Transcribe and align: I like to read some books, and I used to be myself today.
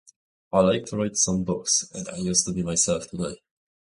I 0.51 0.61
like 0.61 0.85
to 0.87 0.97
read 0.97 1.15
some 1.15 1.43
books, 1.43 1.87
and 1.93 2.09
I 2.09 2.15
used 2.15 2.47
to 2.47 2.53
be 2.53 2.63
myself 2.63 3.07
today. 3.07 3.35